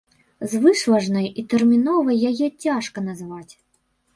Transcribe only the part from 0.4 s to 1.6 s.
Звышважнай і